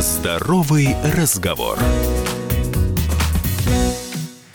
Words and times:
Здоровый 0.00 0.94
разговор. 1.02 1.76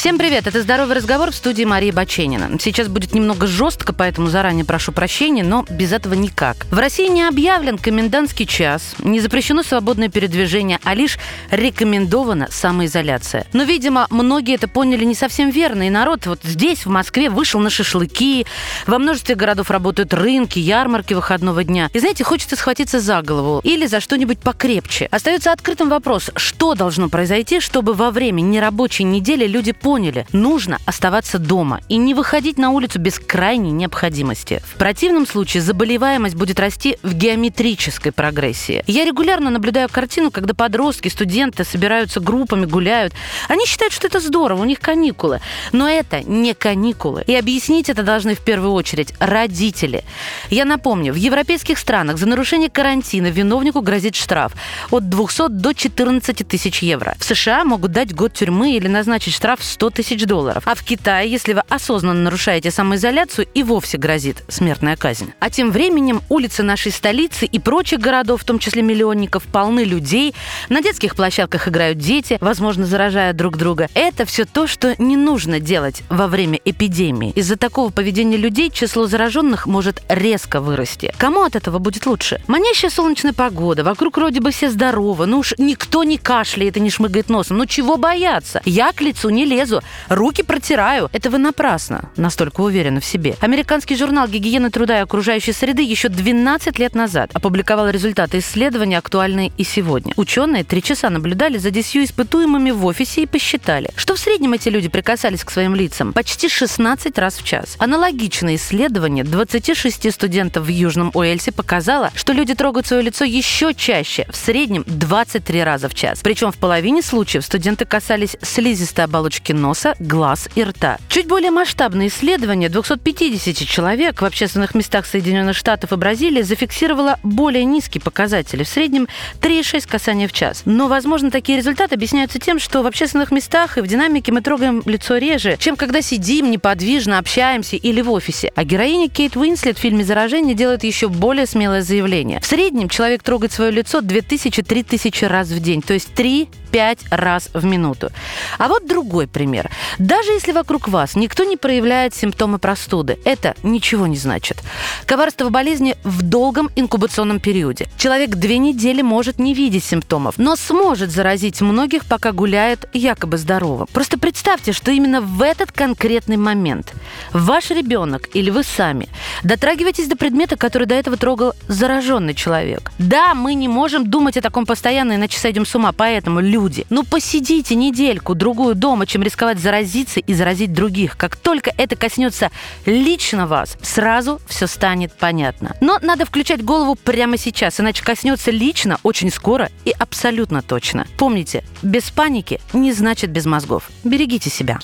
Всем 0.00 0.16
привет, 0.16 0.46
это 0.46 0.62
«Здоровый 0.62 0.96
разговор» 0.96 1.30
в 1.30 1.34
студии 1.34 1.64
Марии 1.64 1.90
Баченина. 1.90 2.58
Сейчас 2.58 2.88
будет 2.88 3.12
немного 3.12 3.46
жестко, 3.46 3.92
поэтому 3.92 4.28
заранее 4.28 4.64
прошу 4.64 4.92
прощения, 4.92 5.44
но 5.44 5.66
без 5.68 5.92
этого 5.92 6.14
никак. 6.14 6.64
В 6.70 6.78
России 6.78 7.06
не 7.06 7.22
объявлен 7.24 7.76
комендантский 7.76 8.46
час, 8.46 8.94
не 9.00 9.20
запрещено 9.20 9.62
свободное 9.62 10.08
передвижение, 10.08 10.78
а 10.84 10.94
лишь 10.94 11.18
рекомендована 11.50 12.48
самоизоляция. 12.50 13.46
Но, 13.52 13.64
видимо, 13.64 14.06
многие 14.08 14.54
это 14.54 14.68
поняли 14.68 15.04
не 15.04 15.14
совсем 15.14 15.50
верно, 15.50 15.86
и 15.86 15.90
народ 15.90 16.24
вот 16.24 16.40
здесь, 16.44 16.86
в 16.86 16.88
Москве, 16.88 17.28
вышел 17.28 17.60
на 17.60 17.68
шашлыки, 17.68 18.46
во 18.86 18.98
множестве 18.98 19.34
городов 19.34 19.70
работают 19.70 20.14
рынки, 20.14 20.58
ярмарки 20.58 21.12
выходного 21.12 21.62
дня. 21.62 21.90
И, 21.92 21.98
знаете, 21.98 22.24
хочется 22.24 22.56
схватиться 22.56 23.00
за 23.00 23.20
голову 23.20 23.60
или 23.64 23.84
за 23.84 24.00
что-нибудь 24.00 24.38
покрепче. 24.38 25.08
Остается 25.10 25.52
открытым 25.52 25.90
вопрос, 25.90 26.30
что 26.36 26.74
должно 26.74 27.10
произойти, 27.10 27.60
чтобы 27.60 27.92
во 27.92 28.10
время 28.10 28.40
нерабочей 28.40 29.04
недели 29.04 29.46
люди 29.46 29.72
поняли, 29.72 29.89
поняли, 29.90 30.24
нужно 30.30 30.78
оставаться 30.86 31.40
дома 31.40 31.80
и 31.88 31.96
не 31.96 32.14
выходить 32.14 32.58
на 32.58 32.70
улицу 32.70 33.00
без 33.00 33.18
крайней 33.18 33.72
необходимости. 33.72 34.62
В 34.64 34.76
противном 34.76 35.26
случае 35.26 35.64
заболеваемость 35.64 36.36
будет 36.36 36.60
расти 36.60 36.96
в 37.02 37.12
геометрической 37.12 38.12
прогрессии. 38.12 38.84
Я 38.86 39.04
регулярно 39.04 39.50
наблюдаю 39.50 39.88
картину, 39.88 40.30
когда 40.30 40.54
подростки, 40.54 41.08
студенты 41.08 41.64
собираются 41.64 42.20
группами, 42.20 42.66
гуляют. 42.66 43.14
Они 43.48 43.66
считают, 43.66 43.92
что 43.92 44.06
это 44.06 44.20
здорово, 44.20 44.62
у 44.62 44.64
них 44.64 44.78
каникулы. 44.78 45.40
Но 45.72 45.88
это 45.88 46.22
не 46.22 46.54
каникулы. 46.54 47.24
И 47.26 47.34
объяснить 47.34 47.88
это 47.88 48.04
должны 48.04 48.36
в 48.36 48.40
первую 48.44 48.74
очередь 48.74 49.12
родители. 49.18 50.04
Я 50.50 50.66
напомню, 50.66 51.12
в 51.12 51.16
европейских 51.16 51.78
странах 51.78 52.16
за 52.16 52.26
нарушение 52.26 52.70
карантина 52.70 53.26
виновнику 53.26 53.80
грозит 53.80 54.14
штраф 54.14 54.52
от 54.92 55.08
200 55.08 55.48
до 55.48 55.72
14 55.72 56.46
тысяч 56.46 56.80
евро. 56.80 57.16
В 57.18 57.24
США 57.24 57.64
могут 57.64 57.90
дать 57.90 58.14
год 58.14 58.34
тюрьмы 58.34 58.76
или 58.76 58.86
назначить 58.86 59.34
штраф 59.34 59.58
100 59.80 59.88
тысяч 59.88 60.26
долларов. 60.26 60.64
А 60.66 60.74
в 60.74 60.82
Китае, 60.82 61.30
если 61.30 61.54
вы 61.54 61.62
осознанно 61.70 62.24
нарушаете 62.24 62.70
самоизоляцию, 62.70 63.46
и 63.54 63.62
вовсе 63.62 63.96
грозит 63.96 64.44
смертная 64.48 64.94
казнь. 64.94 65.32
А 65.40 65.48
тем 65.48 65.70
временем 65.70 66.20
улицы 66.28 66.62
нашей 66.62 66.92
столицы 66.92 67.46
и 67.46 67.58
прочих 67.58 67.98
городов, 67.98 68.42
в 68.42 68.44
том 68.44 68.58
числе 68.58 68.82
миллионников, 68.82 69.44
полны 69.44 69.84
людей. 69.84 70.34
На 70.68 70.82
детских 70.82 71.16
площадках 71.16 71.66
играют 71.66 71.96
дети, 71.96 72.36
возможно, 72.42 72.84
заражая 72.84 73.32
друг 73.32 73.56
друга. 73.56 73.88
Это 73.94 74.26
все 74.26 74.44
то, 74.44 74.66
что 74.66 74.94
не 74.98 75.16
нужно 75.16 75.60
делать 75.60 76.02
во 76.10 76.26
время 76.26 76.60
эпидемии. 76.62 77.30
Из-за 77.30 77.56
такого 77.56 77.90
поведения 77.90 78.36
людей 78.36 78.68
число 78.70 79.06
зараженных 79.06 79.64
может 79.64 80.02
резко 80.10 80.60
вырасти. 80.60 81.14
Кому 81.16 81.40
от 81.44 81.56
этого 81.56 81.78
будет 81.78 82.04
лучше? 82.04 82.42
Манящая 82.48 82.90
солнечная 82.90 83.32
погода, 83.32 83.82
вокруг 83.82 84.18
вроде 84.18 84.40
бы 84.42 84.50
все 84.50 84.68
здоровы, 84.68 85.24
ну 85.24 85.38
уж 85.38 85.54
никто 85.56 86.04
не 86.04 86.18
кашляет 86.18 86.76
и 86.76 86.80
не 86.80 86.90
шмыгает 86.90 87.30
носом. 87.30 87.56
Ну 87.56 87.64
чего 87.64 87.96
бояться? 87.96 88.60
Я 88.66 88.92
к 88.92 89.00
лицу 89.00 89.30
не 89.30 89.46
лезу, 89.46 89.69
лезу, 89.70 89.82
руки 90.08 90.42
протираю. 90.42 91.08
Это 91.12 91.30
вы 91.30 91.38
напрасно 91.38 92.10
настолько 92.16 92.60
уверены 92.60 93.00
в 93.00 93.04
себе. 93.04 93.36
Американский 93.40 93.96
журнал 93.96 94.28
«Гигиена 94.28 94.70
труда 94.70 94.98
и 94.98 95.02
окружающей 95.02 95.52
среды» 95.52 95.82
еще 95.82 96.08
12 96.08 96.78
лет 96.78 96.94
назад 96.94 97.30
опубликовал 97.34 97.88
результаты 97.88 98.38
исследования, 98.38 98.98
актуальные 98.98 99.52
и 99.56 99.64
сегодня. 99.64 100.12
Ученые 100.16 100.64
три 100.64 100.82
часа 100.82 101.10
наблюдали 101.10 101.58
за 101.58 101.70
10 101.70 101.96
испытуемыми 101.96 102.70
в 102.70 102.84
офисе 102.86 103.22
и 103.22 103.26
посчитали, 103.26 103.90
что 103.96 104.14
в 104.14 104.18
среднем 104.18 104.52
эти 104.52 104.68
люди 104.68 104.88
прикасались 104.88 105.44
к 105.44 105.50
своим 105.50 105.74
лицам 105.74 106.12
почти 106.12 106.48
16 106.48 107.18
раз 107.18 107.36
в 107.36 107.44
час. 107.44 107.76
Аналогичное 107.78 108.56
исследование 108.56 109.24
26 109.24 110.12
студентов 110.12 110.64
в 110.64 110.68
Южном 110.68 111.10
Уэльсе 111.14 111.52
показало, 111.52 112.10
что 112.14 112.32
люди 112.32 112.54
трогают 112.54 112.86
свое 112.86 113.02
лицо 113.02 113.24
еще 113.24 113.74
чаще, 113.74 114.26
в 114.30 114.36
среднем 114.36 114.84
23 114.86 115.64
раза 115.64 115.88
в 115.88 115.94
час. 115.94 116.20
Причем 116.22 116.52
в 116.52 116.56
половине 116.56 117.02
случаев 117.02 117.44
студенты 117.44 117.84
касались 117.84 118.36
слизистой 118.42 119.04
оболочки 119.04 119.52
носа, 119.60 119.94
глаз 119.98 120.48
и 120.54 120.64
рта. 120.64 120.98
Чуть 121.08 121.28
более 121.28 121.50
масштабное 121.50 122.08
исследование 122.08 122.68
250 122.68 123.56
человек 123.68 124.22
в 124.22 124.24
общественных 124.24 124.74
местах 124.74 125.06
Соединенных 125.06 125.56
Штатов 125.56 125.92
и 125.92 125.96
Бразилии 125.96 126.42
зафиксировало 126.42 127.18
более 127.22 127.64
низкие 127.64 128.00
показатели, 128.00 128.64
в 128.64 128.68
среднем 128.68 129.06
3,6 129.40 129.88
касания 129.88 130.28
в 130.28 130.32
час. 130.32 130.62
Но, 130.64 130.88
возможно, 130.88 131.30
такие 131.30 131.58
результаты 131.58 131.94
объясняются 131.94 132.38
тем, 132.38 132.58
что 132.58 132.82
в 132.82 132.86
общественных 132.86 133.30
местах 133.30 133.78
и 133.78 133.80
в 133.80 133.86
динамике 133.86 134.32
мы 134.32 134.40
трогаем 134.40 134.82
лицо 134.86 135.16
реже, 135.16 135.56
чем 135.58 135.76
когда 135.76 136.02
сидим 136.02 136.50
неподвижно, 136.50 137.18
общаемся 137.18 137.76
или 137.76 138.00
в 138.00 138.10
офисе. 138.10 138.52
А 138.54 138.64
героиня 138.64 139.08
Кейт 139.08 139.36
Уинслет 139.36 139.78
в 139.78 139.80
фильме 139.80 140.04
«Заражение» 140.04 140.54
делает 140.54 140.84
еще 140.84 141.08
более 141.08 141.46
смелое 141.46 141.82
заявление. 141.82 142.40
В 142.40 142.46
среднем 142.46 142.88
человек 142.88 143.22
трогает 143.22 143.52
свое 143.52 143.70
лицо 143.70 144.00
2000-3000 144.00 145.26
раз 145.28 145.48
в 145.48 145.60
день, 145.60 145.82
то 145.82 145.94
есть 145.94 146.12
3 146.14 146.48
5 146.70 147.06
раз 147.10 147.50
в 147.52 147.64
минуту. 147.64 148.10
А 148.58 148.68
вот 148.68 148.86
другой 148.86 149.26
пример. 149.26 149.70
Даже 149.98 150.32
если 150.32 150.52
вокруг 150.52 150.88
вас 150.88 151.16
никто 151.16 151.44
не 151.44 151.56
проявляет 151.56 152.14
симптомы 152.14 152.58
простуды, 152.58 153.18
это 153.24 153.54
ничего 153.62 154.06
не 154.06 154.16
значит. 154.16 154.62
Коварство 155.06 155.48
болезни 155.48 155.96
в 156.04 156.22
долгом 156.22 156.70
инкубационном 156.76 157.40
периоде. 157.40 157.88
Человек 157.96 158.36
две 158.36 158.58
недели 158.58 159.02
может 159.02 159.38
не 159.38 159.54
видеть 159.54 159.84
симптомов, 159.84 160.38
но 160.38 160.56
сможет 160.56 161.10
заразить 161.10 161.60
многих, 161.60 162.04
пока 162.04 162.32
гуляет 162.32 162.88
якобы 162.92 163.38
здорово. 163.38 163.86
Просто 163.92 164.18
представьте, 164.18 164.72
что 164.72 164.90
именно 164.90 165.20
в 165.20 165.42
этот 165.42 165.72
конкретный 165.72 166.36
момент 166.36 166.94
ваш 167.32 167.70
ребенок 167.70 168.28
или 168.34 168.50
вы 168.50 168.62
сами 168.62 169.08
дотрагиваетесь 169.42 170.06
до 170.06 170.16
предмета, 170.16 170.56
который 170.56 170.86
до 170.86 170.94
этого 170.94 171.16
трогал 171.16 171.52
зараженный 171.68 172.34
человек. 172.34 172.92
Да, 172.98 173.34
мы 173.34 173.54
не 173.54 173.68
можем 173.68 174.08
думать 174.08 174.36
о 174.36 174.40
таком 174.40 174.66
постоянно, 174.66 175.14
иначе 175.14 175.38
сойдем 175.38 175.66
с 175.66 175.74
ума, 175.74 175.92
поэтому 175.92 176.40
люди 176.40 176.59
люди. 176.60 176.86
Ну 176.90 177.04
посидите 177.04 177.74
недельку, 177.74 178.34
другую 178.34 178.74
дома, 178.74 179.06
чем 179.06 179.22
рисковать 179.22 179.58
заразиться 179.58 180.20
и 180.20 180.34
заразить 180.34 180.74
других. 180.74 181.16
Как 181.16 181.36
только 181.36 181.72
это 181.78 181.96
коснется 181.96 182.50
лично 182.84 183.46
вас, 183.46 183.78
сразу 183.80 184.40
все 184.46 184.66
станет 184.66 185.12
понятно. 185.14 185.74
Но 185.80 185.98
надо 186.02 186.26
включать 186.26 186.62
голову 186.62 186.96
прямо 186.96 187.38
сейчас, 187.38 187.80
иначе 187.80 188.04
коснется 188.04 188.50
лично 188.50 188.98
очень 189.02 189.30
скоро 189.30 189.70
и 189.86 189.90
абсолютно 189.90 190.60
точно. 190.60 191.06
Помните, 191.16 191.64
без 191.82 192.10
паники 192.10 192.60
не 192.74 192.92
значит 192.92 193.30
без 193.30 193.46
мозгов. 193.46 193.90
Берегите 194.04 194.50
себя. 194.50 194.78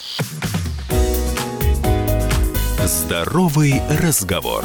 Здоровый 2.86 3.82
разговор. 4.00 4.64